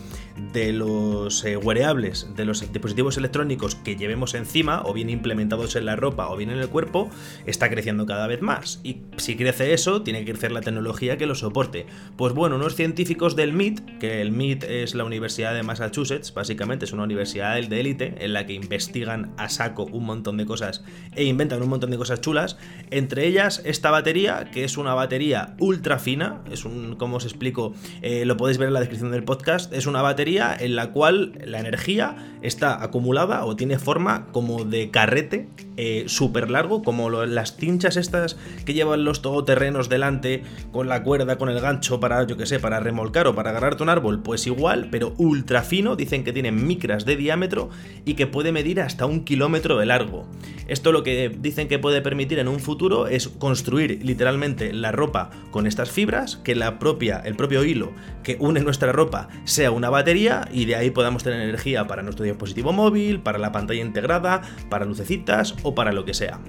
de 0.53 0.71
los 0.73 1.43
eh, 1.43 1.57
wearables, 1.57 2.27
de 2.35 2.45
los 2.45 2.61
dispositivos 2.71 3.17
electrónicos 3.17 3.75
que 3.75 3.95
llevemos 3.95 4.33
encima, 4.33 4.81
o 4.85 4.93
bien 4.93 5.09
implementados 5.09 5.75
en 5.75 5.85
la 5.85 5.95
ropa 5.95 6.29
o 6.29 6.37
bien 6.37 6.49
en 6.49 6.59
el 6.59 6.69
cuerpo, 6.69 7.09
está 7.45 7.69
creciendo 7.69 8.05
cada 8.05 8.27
vez 8.27 8.41
más. 8.41 8.79
Y 8.83 9.01
si 9.17 9.35
crece 9.35 9.73
eso, 9.73 10.01
tiene 10.01 10.23
que 10.23 10.31
crecer 10.31 10.51
la 10.51 10.61
tecnología 10.61 11.17
que 11.17 11.25
lo 11.25 11.35
soporte. 11.35 11.85
Pues 12.15 12.33
bueno, 12.33 12.55
unos 12.55 12.75
científicos 12.75 13.35
del 13.35 13.53
MIT, 13.53 13.99
que 13.99 14.21
el 14.21 14.31
MIT 14.31 14.63
es 14.63 14.95
la 14.95 15.03
Universidad 15.03 15.53
de 15.53 15.63
Massachusetts, 15.63 16.33
básicamente 16.33 16.85
es 16.85 16.93
una 16.93 17.03
universidad 17.03 17.59
de 17.61 17.79
élite 17.79 18.15
en 18.19 18.33
la 18.33 18.45
que 18.45 18.53
investigan 18.53 19.33
a 19.37 19.49
saco 19.49 19.83
un 19.85 20.05
montón 20.05 20.37
de 20.37 20.45
cosas 20.45 20.83
e 21.15 21.23
inventan 21.23 21.61
un 21.61 21.69
montón 21.69 21.91
de 21.91 21.97
cosas 21.97 22.21
chulas, 22.21 22.57
entre 22.91 23.25
ellas 23.25 23.61
esta 23.65 23.91
batería 23.91 24.18
que 24.51 24.63
es 24.63 24.77
una 24.77 24.93
batería 24.93 25.55
ultra 25.59 25.99
fina, 25.99 26.41
es 26.51 26.65
un, 26.65 26.95
como 26.95 27.17
os 27.17 27.25
explico, 27.25 27.73
eh, 28.01 28.25
lo 28.25 28.37
podéis 28.37 28.57
ver 28.57 28.67
en 28.67 28.73
la 28.73 28.79
descripción 28.79 29.11
del 29.11 29.23
podcast, 29.23 29.73
es 29.73 29.85
una 29.85 30.01
batería 30.01 30.55
en 30.59 30.75
la 30.75 30.91
cual 30.91 31.39
la 31.45 31.59
energía 31.59 32.37
está 32.41 32.83
acumulada 32.83 33.45
o 33.45 33.55
tiene 33.55 33.79
forma 33.79 34.27
como 34.31 34.65
de 34.65 34.91
carrete 34.91 35.47
eh, 35.77 36.05
súper 36.07 36.49
largo, 36.49 36.83
como 36.83 37.09
las 37.09 37.55
cinchas 37.55 37.97
estas 37.97 38.37
que 38.65 38.73
llevan 38.73 39.05
los 39.05 39.21
todoterrenos 39.21 39.89
delante 39.89 40.43
con 40.71 40.87
la 40.89 41.03
cuerda, 41.03 41.37
con 41.37 41.49
el 41.49 41.59
gancho 41.59 41.99
para, 41.99 42.25
yo 42.27 42.37
que 42.37 42.45
sé, 42.45 42.59
para 42.59 42.79
remolcar 42.79 43.27
o 43.27 43.35
para 43.35 43.51
agarrarte 43.51 43.83
un 43.83 43.89
árbol, 43.89 44.21
pues 44.21 44.45
igual, 44.47 44.89
pero 44.91 45.13
ultra 45.17 45.63
fino, 45.63 45.95
dicen 45.95 46.23
que 46.23 46.33
tiene 46.33 46.51
micras 46.51 47.05
de 47.05 47.15
diámetro 47.15 47.69
y 48.05 48.15
que 48.15 48.27
puede 48.27 48.51
medir 48.51 48.81
hasta 48.81 49.05
un 49.05 49.23
kilómetro 49.23 49.77
de 49.77 49.85
largo. 49.85 50.27
Esto 50.67 50.91
lo 50.91 51.03
que 51.03 51.29
dicen 51.29 51.67
que 51.67 51.79
puede 51.79 52.01
permitir 52.01 52.39
en 52.39 52.47
un 52.47 52.59
futuro 52.59 53.07
es 53.07 53.27
construir 53.27 53.99
literalmente 54.09 54.73
la 54.73 54.91
ropa 54.91 55.29
con 55.51 55.65
estas 55.65 55.89
fibras, 55.89 56.37
que 56.37 56.55
la 56.55 56.77
propia, 56.79 57.21
el 57.23 57.35
propio 57.35 57.63
hilo 57.63 57.93
que 58.23 58.37
une 58.39 58.59
nuestra 58.59 58.91
ropa 58.91 59.29
sea 59.45 59.71
una 59.71 59.89
batería 59.89 60.47
y 60.51 60.65
de 60.65 60.75
ahí 60.75 60.91
podamos 60.91 61.23
tener 61.23 61.41
energía 61.41 61.87
para 61.87 62.03
nuestro 62.03 62.25
dispositivo 62.25 62.73
móvil, 62.73 63.21
para 63.21 63.39
la 63.39 63.51
pantalla 63.51 63.81
integrada, 63.81 64.41
para 64.69 64.85
lucecitas 64.85 65.55
para 65.73 65.91
lo 65.91 66.05
que 66.05 66.13
sea. 66.13 66.39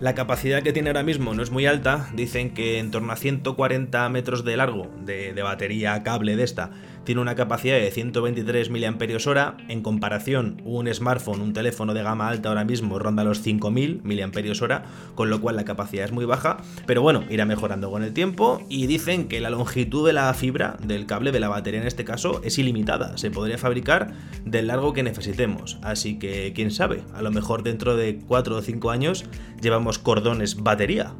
La 0.00 0.14
capacidad 0.14 0.62
que 0.62 0.72
tiene 0.72 0.90
ahora 0.90 1.04
mismo 1.04 1.34
no 1.34 1.42
es 1.42 1.50
muy 1.50 1.66
alta, 1.66 2.10
dicen 2.14 2.52
que 2.52 2.78
en 2.78 2.90
torno 2.90 3.12
a 3.12 3.16
140 3.16 4.08
metros 4.08 4.44
de 4.44 4.56
largo 4.56 4.90
de, 5.00 5.32
batería 5.42 6.02
cable 6.02 6.36
de 6.36 6.42
esta 6.42 6.72
tiene 7.04 7.20
una 7.20 7.34
capacidad 7.34 7.76
de 7.76 7.90
123 7.90 8.70
mAh, 8.70 9.56
en 9.68 9.82
comparación 9.82 10.60
un 10.64 10.92
smartphone, 10.92 11.40
un 11.40 11.52
teléfono 11.52 11.94
de 11.94 12.02
gama 12.02 12.28
alta 12.28 12.48
ahora 12.48 12.64
mismo 12.64 12.98
ronda 12.98 13.24
los 13.24 13.40
5000 13.40 14.02
mAh, 14.02 14.82
con 15.14 15.30
lo 15.30 15.40
cual 15.40 15.56
la 15.56 15.64
capacidad 15.64 16.04
es 16.04 16.12
muy 16.12 16.24
baja, 16.24 16.58
pero 16.86 17.02
bueno, 17.02 17.24
irá 17.30 17.44
mejorando 17.44 17.90
con 17.90 18.02
el 18.02 18.12
tiempo 18.12 18.60
y 18.68 18.86
dicen 18.86 19.28
que 19.28 19.40
la 19.40 19.50
longitud 19.50 20.06
de 20.06 20.12
la 20.12 20.32
fibra 20.34 20.76
del 20.82 21.06
cable 21.06 21.32
de 21.32 21.40
la 21.40 21.48
batería 21.48 21.80
en 21.80 21.86
este 21.86 22.04
caso 22.04 22.40
es 22.44 22.58
ilimitada, 22.58 23.16
se 23.18 23.30
podría 23.30 23.58
fabricar 23.58 24.12
del 24.44 24.66
largo 24.66 24.92
que 24.92 25.02
necesitemos, 25.02 25.78
así 25.82 26.18
que 26.18 26.52
quién 26.54 26.70
sabe, 26.70 27.02
a 27.14 27.22
lo 27.22 27.30
mejor 27.30 27.62
dentro 27.62 27.96
de 27.96 28.18
4 28.26 28.56
o 28.56 28.62
5 28.62 28.90
años 28.90 29.24
llevamos 29.60 29.98
cordones 29.98 30.62
batería. 30.62 31.14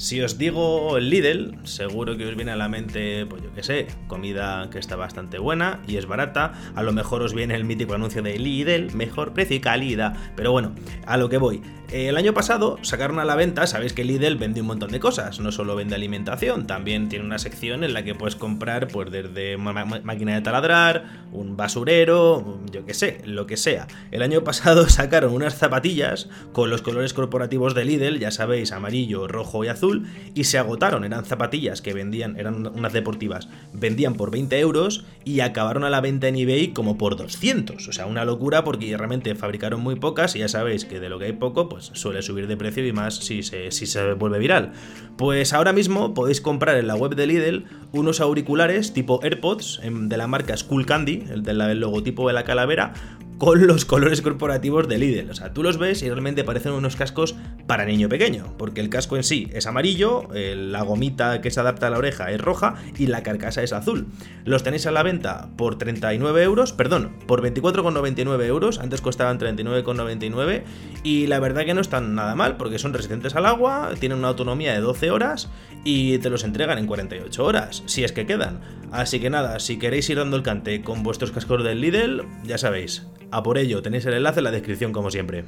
Si 0.00 0.18
os 0.22 0.38
digo 0.38 0.98
Lidl, 0.98 1.58
seguro 1.64 2.16
que 2.16 2.26
os 2.26 2.34
viene 2.34 2.52
a 2.52 2.56
la 2.56 2.70
mente, 2.70 3.26
pues 3.26 3.42
yo 3.42 3.52
qué 3.52 3.62
sé, 3.62 3.86
comida 4.06 4.70
que 4.70 4.78
está 4.78 4.96
bastante 4.96 5.38
buena 5.38 5.82
y 5.86 5.98
es 5.98 6.06
barata. 6.06 6.54
A 6.74 6.82
lo 6.82 6.92
mejor 6.92 7.20
os 7.20 7.34
viene 7.34 7.54
el 7.54 7.64
mítico 7.64 7.92
anuncio 7.92 8.22
de 8.22 8.38
Lidl, 8.38 8.94
mejor 8.94 9.34
precio 9.34 9.56
y 9.56 9.60
calidad. 9.60 10.16
Pero 10.36 10.52
bueno, 10.52 10.74
a 11.04 11.18
lo 11.18 11.28
que 11.28 11.36
voy. 11.36 11.60
El 11.92 12.16
año 12.16 12.32
pasado 12.32 12.78
sacaron 12.82 13.18
a 13.18 13.24
la 13.24 13.34
venta, 13.34 13.66
sabéis 13.66 13.92
que 13.92 14.04
Lidl 14.04 14.36
vende 14.36 14.60
un 14.60 14.68
montón 14.68 14.92
de 14.92 15.00
cosas, 15.00 15.40
no 15.40 15.50
solo 15.50 15.74
vende 15.74 15.96
alimentación, 15.96 16.68
también 16.68 17.08
tiene 17.08 17.24
una 17.24 17.40
sección 17.40 17.82
en 17.82 17.94
la 17.94 18.04
que 18.04 18.14
puedes 18.14 18.36
comprar 18.36 18.86
pues 18.86 19.10
desde 19.10 19.56
máquina 19.56 20.36
de 20.36 20.40
taladrar, 20.40 21.26
un 21.32 21.56
basurero, 21.56 22.60
yo 22.70 22.86
qué 22.86 22.94
sé, 22.94 23.20
lo 23.24 23.48
que 23.48 23.56
sea. 23.56 23.88
El 24.12 24.22
año 24.22 24.44
pasado 24.44 24.88
sacaron 24.88 25.34
unas 25.34 25.58
zapatillas 25.58 26.28
con 26.52 26.70
los 26.70 26.80
colores 26.80 27.12
corporativos 27.12 27.74
de 27.74 27.84
Lidl, 27.84 28.20
ya 28.20 28.30
sabéis, 28.30 28.70
amarillo, 28.70 29.26
rojo 29.26 29.64
y 29.64 29.68
azul, 29.68 29.89
y 30.34 30.44
se 30.44 30.58
agotaron, 30.58 31.04
eran 31.04 31.24
zapatillas 31.24 31.82
que 31.82 31.92
vendían, 31.92 32.38
eran 32.38 32.66
unas 32.66 32.92
deportivas, 32.92 33.48
vendían 33.72 34.14
por 34.14 34.30
20 34.30 34.58
euros 34.58 35.04
y 35.24 35.40
acabaron 35.40 35.84
a 35.84 35.90
la 35.90 36.00
venta 36.00 36.28
en 36.28 36.36
eBay 36.36 36.68
como 36.68 36.98
por 36.98 37.16
200, 37.16 37.88
o 37.88 37.92
sea, 37.92 38.06
una 38.06 38.24
locura 38.24 38.64
porque 38.64 38.96
realmente 38.96 39.34
fabricaron 39.34 39.80
muy 39.80 39.96
pocas 39.96 40.36
y 40.36 40.40
ya 40.40 40.48
sabéis 40.48 40.84
que 40.84 41.00
de 41.00 41.08
lo 41.08 41.18
que 41.18 41.26
hay 41.26 41.32
poco, 41.32 41.68
pues 41.68 41.90
suele 41.94 42.22
subir 42.22 42.46
de 42.46 42.56
precio 42.56 42.86
y 42.86 42.92
más 42.92 43.16
si 43.16 43.42
se, 43.42 43.70
si 43.70 43.86
se 43.86 44.14
vuelve 44.14 44.38
viral. 44.38 44.72
Pues 45.16 45.52
ahora 45.52 45.72
mismo 45.72 46.14
podéis 46.14 46.40
comprar 46.40 46.76
en 46.76 46.86
la 46.86 46.94
web 46.96 47.14
de 47.14 47.26
Lidl 47.26 47.64
unos 47.92 48.20
auriculares 48.20 48.92
tipo 48.92 49.20
AirPods 49.22 49.80
em, 49.82 50.08
de 50.08 50.16
la 50.16 50.26
marca 50.26 50.56
Skull 50.56 50.86
Candy, 50.86 51.24
el 51.30 51.42
del 51.42 51.80
logotipo 51.80 52.26
de 52.28 52.34
la 52.34 52.44
calavera, 52.44 52.94
con 53.40 53.66
los 53.66 53.86
colores 53.86 54.20
corporativos 54.20 54.86
de 54.86 54.98
Lidl. 54.98 55.30
O 55.30 55.34
sea, 55.34 55.54
tú 55.54 55.62
los 55.62 55.78
ves 55.78 56.02
y 56.02 56.10
realmente 56.10 56.44
parecen 56.44 56.72
unos 56.72 56.94
cascos 56.94 57.34
para 57.66 57.86
niño 57.86 58.10
pequeño, 58.10 58.54
porque 58.58 58.82
el 58.82 58.90
casco 58.90 59.16
en 59.16 59.24
sí 59.24 59.48
es 59.54 59.66
amarillo, 59.66 60.28
la 60.30 60.82
gomita 60.82 61.40
que 61.40 61.50
se 61.50 61.58
adapta 61.58 61.86
a 61.86 61.90
la 61.90 61.96
oreja 61.96 62.30
es 62.30 62.40
roja 62.40 62.74
y 62.98 63.06
la 63.06 63.22
carcasa 63.22 63.62
es 63.62 63.72
azul. 63.72 64.08
Los 64.44 64.62
tenéis 64.62 64.86
a 64.86 64.90
la 64.90 65.02
venta 65.02 65.48
por 65.56 65.78
39 65.78 66.42
euros, 66.42 66.74
perdón, 66.74 67.12
por 67.26 67.40
24,99 67.40 68.44
euros, 68.44 68.78
antes 68.78 69.00
costaban 69.00 69.38
39,99 69.38 70.62
y 71.02 71.26
la 71.26 71.40
verdad 71.40 71.64
que 71.64 71.72
no 71.72 71.80
están 71.80 72.14
nada 72.14 72.34
mal, 72.34 72.58
porque 72.58 72.78
son 72.78 72.92
resistentes 72.92 73.34
al 73.36 73.46
agua, 73.46 73.92
tienen 73.98 74.18
una 74.18 74.28
autonomía 74.28 74.74
de 74.74 74.80
12 74.80 75.10
horas 75.10 75.48
y 75.82 76.18
te 76.18 76.28
los 76.28 76.44
entregan 76.44 76.76
en 76.76 76.86
48 76.86 77.42
horas, 77.42 77.84
si 77.86 78.04
es 78.04 78.12
que 78.12 78.26
quedan. 78.26 78.60
Así 78.92 79.18
que 79.18 79.30
nada, 79.30 79.60
si 79.60 79.78
queréis 79.78 80.10
ir 80.10 80.18
dando 80.18 80.36
el 80.36 80.42
cante 80.42 80.82
con 80.82 81.02
vuestros 81.02 81.30
cascos 81.30 81.64
del 81.64 81.80
Lidl, 81.80 82.26
ya 82.44 82.58
sabéis, 82.58 83.06
a 83.32 83.42
por 83.42 83.58
ello, 83.58 83.82
tenéis 83.82 84.06
el 84.06 84.14
enlace 84.14 84.40
en 84.40 84.44
la 84.44 84.50
descripción 84.50 84.92
como 84.92 85.10
siempre. 85.10 85.44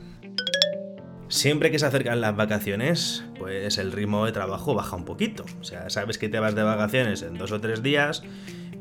Siempre 1.28 1.70
que 1.70 1.78
se 1.78 1.86
acercan 1.86 2.20
las 2.20 2.36
vacaciones, 2.36 3.24
pues 3.38 3.78
el 3.78 3.90
ritmo 3.92 4.26
de 4.26 4.32
trabajo 4.32 4.74
baja 4.74 4.96
un 4.96 5.04
poquito. 5.04 5.44
O 5.60 5.64
sea, 5.64 5.88
sabes 5.88 6.18
que 6.18 6.28
te 6.28 6.38
vas 6.38 6.54
de 6.54 6.62
vacaciones 6.62 7.22
en 7.22 7.38
dos 7.38 7.52
o 7.52 7.60
tres 7.60 7.82
días 7.82 8.22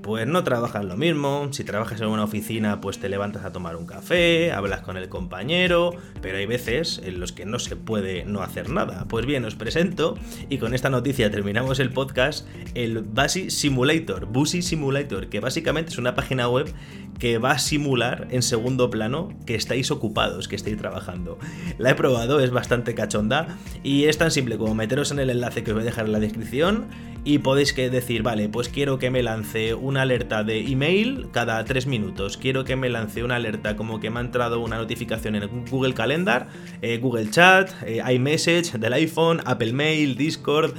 pues 0.02 0.28
no 0.28 0.44
trabajas 0.44 0.84
lo 0.86 0.98
mismo. 0.98 1.50
Si 1.52 1.64
trabajas 1.64 2.02
en 2.02 2.08
una 2.08 2.24
oficina, 2.24 2.82
pues 2.82 3.00
te 3.00 3.10
levantas 3.10 3.46
a 3.46 3.52
tomar 3.52 3.76
un 3.76 3.86
café, 3.86 4.52
hablas 4.52 4.82
con 4.82 4.98
el 4.98 5.10
compañero, 5.10 5.96
pero 6.22 6.38
hay 6.38 6.46
veces 6.46 7.02
en 7.04 7.20
los 7.20 7.32
que 7.32 7.46
no 7.46 7.60
se 7.60 7.76
puede 7.76 8.26
no 8.26 8.42
hacer 8.42 8.70
nada. 8.70 9.06
Pues 9.08 9.26
bien, 9.26 9.46
os 9.46 9.56
presento 9.56 10.18
y 10.50 10.58
con 10.58 10.74
esta 10.74 10.90
noticia 10.90 11.30
terminamos 11.30 11.80
el 11.80 11.92
podcast, 11.92 12.48
el 12.74 13.02
Basi 13.02 13.50
Simulator, 13.50 14.26
Busy 14.26 14.62
Simulator, 14.62 15.30
que 15.30 15.40
básicamente 15.40 15.92
es 15.92 15.98
una 15.98 16.16
página 16.16 16.50
web 16.50 16.74
que 17.20 17.38
va 17.38 17.52
a 17.52 17.60
simular 17.60 18.28
en 18.32 18.42
segundo 18.42 18.90
plano 18.90 19.30
que 19.46 19.54
estáis 19.54 19.92
ocupados, 19.92 20.48
que 20.48 20.56
estáis 20.56 20.78
trabajando. 20.78 21.38
La 21.78 21.92
he 21.92 21.96
probado, 21.96 22.40
es 22.40 22.50
bastante 22.50 22.96
cachonda 22.96 23.60
y 23.84 24.06
es 24.06 24.18
tan 24.18 24.32
simple 24.32 24.58
como 24.58 24.74
meteros 24.74 25.12
en 25.12 25.20
el 25.20 25.30
enlace 25.30 25.64
que 25.64 25.72
os 25.72 25.76
voy 25.76 25.84
a 25.84 25.86
dejar 25.86 26.08
en 26.08 26.14
la 26.14 26.20
descripción 26.20 26.88
y 27.24 27.38
podéis 27.40 27.74
que 27.74 27.90
decir, 27.92 28.24
vale, 28.24 28.50
pues 28.50 28.70
quiero 28.70 28.98
que 28.98 29.12
me 29.12 29.22
lance 29.22 29.76
una 29.92 30.04
alerta 30.04 30.44
de 30.44 30.60
email 30.60 31.28
cada 31.32 31.64
3 31.66 31.86
minutos, 31.86 32.38
quiero 32.38 32.64
que 32.64 32.78
me 32.78 32.90
lance 32.90 33.24
una 33.24 33.36
alerta 33.36 33.76
como 33.76 34.00
que 34.00 34.10
me 34.10 34.20
ha 34.20 34.24
entrado 34.24 34.62
una 34.62 34.78
notificación 34.78 35.36
en 35.36 35.66
Google 35.70 35.94
Calendar, 35.94 36.48
eh, 36.82 36.98
Google 36.98 37.30
Chat, 37.30 37.70
eh, 37.86 38.02
iMessage 38.14 38.80
del 38.80 38.94
iPhone, 38.94 39.42
Apple 39.46 39.74
Mail, 39.74 40.16
Discord. 40.16 40.74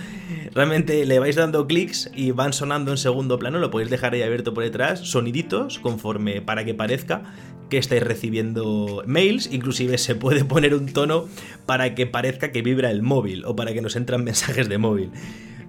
Realmente 0.54 1.04
le 1.04 1.19
vais 1.19 1.37
dando 1.37 1.66
clics 1.66 2.11
y 2.14 2.31
van 2.31 2.54
sonando 2.54 2.90
en 2.90 2.97
segundo 2.97 3.38
plano, 3.38 3.59
lo 3.59 3.71
podéis 3.71 3.90
dejar 3.90 4.14
ahí 4.14 4.23
abierto 4.23 4.54
por 4.54 4.64
detrás, 4.64 5.00
soniditos 5.00 5.78
conforme 5.78 6.40
para 6.40 6.64
que 6.64 6.73
parezca 6.73 7.23
que 7.69 7.78
estáis 7.78 8.02
recibiendo 8.02 9.02
mails, 9.07 9.50
inclusive 9.52 9.99
se 9.99 10.14
puede 10.14 10.45
poner 10.45 10.75
un 10.75 10.87
tono 10.87 11.26
para 11.66 11.95
que 11.95 12.07
parezca 12.07 12.50
que 12.50 12.62
vibra 12.62 12.90
el 12.90 13.02
móvil 13.02 13.45
o 13.45 13.54
para 13.57 13.75
que 13.75 13.83
nos 13.83 13.95
entran 13.95 14.25
mensajes 14.25 14.69
de 14.71 14.78
móvil. 14.78 15.11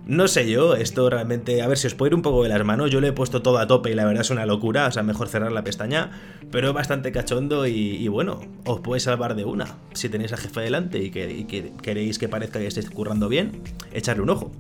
No 0.06 0.28
sé 0.28 0.50
yo, 0.50 0.76
esto 0.76 1.10
realmente, 1.10 1.62
a 1.62 1.68
ver 1.68 1.78
si 1.78 1.88
os 1.88 1.96
puede 1.96 2.10
ir 2.10 2.16
un 2.16 2.22
poco 2.22 2.44
de 2.44 2.50
las 2.50 2.64
manos, 2.66 2.92
yo 2.92 3.00
le 3.00 3.08
he 3.08 3.12
puesto 3.14 3.42
todo 3.42 3.58
a 3.58 3.68
tope 3.68 3.90
y 3.90 3.96
la 3.96 4.04
verdad 4.04 4.22
es 4.22 4.32
una 4.32 4.46
locura, 4.46 4.88
o 4.88 4.92
sea, 4.92 5.02
mejor 5.02 5.30
cerrar 5.30 5.54
la 5.54 5.64
pestaña, 5.64 6.12
pero 6.52 6.68
es 6.68 6.74
bastante 6.74 7.14
cachondo 7.14 7.66
y, 7.68 8.06
bueno, 8.10 8.42
os 8.66 8.82
puede 8.82 9.00
salvar 9.00 9.36
de 9.36 9.46
una. 9.46 9.78
Si 9.94 10.10
tenéis 10.10 10.34
a 10.34 10.38
jefe 10.38 10.60
delante 10.60 11.00
y 11.00 11.10
que, 11.10 11.72
queréis 11.82 12.20
que 12.20 12.28
parezca 12.28 12.60
que 12.60 12.68
estéis 12.68 12.90
currando 12.90 13.30
bien, 13.30 13.62
echarle 13.94 14.24
un 14.24 14.30
ojo. 14.30 14.52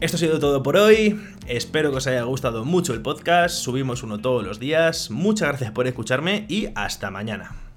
Esto 0.00 0.16
ha 0.16 0.20
sido 0.20 0.38
todo 0.38 0.62
por 0.62 0.76
hoy. 0.76 1.20
Espero 1.48 1.90
que 1.90 1.98
os 1.98 2.06
haya 2.06 2.22
gustado 2.22 2.64
mucho 2.64 2.94
el 2.94 3.02
podcast. 3.02 3.56
Subimos 3.56 4.02
uno 4.02 4.18
todos 4.18 4.44
los 4.44 4.60
días. 4.60 5.10
Muchas 5.10 5.48
gracias 5.48 5.72
por 5.72 5.86
escucharme 5.88 6.46
y 6.48 6.68
hasta 6.74 7.10
mañana. 7.10 7.69